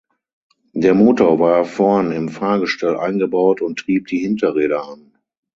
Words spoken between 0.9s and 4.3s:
Motor war vorn im Fahrgestell eingebaut und trieb die